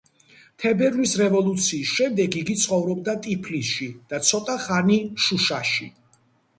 [0.61, 5.93] თებერვლის რევოლუციის შემდეგ, იგი ცხოვრობდა ტიფლისში და ცოტა ხანი შუშაში.